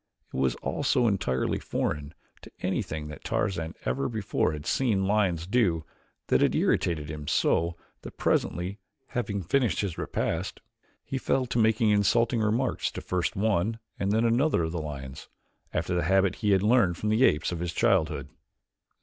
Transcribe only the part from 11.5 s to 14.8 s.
making insulting remarks to first one and then another of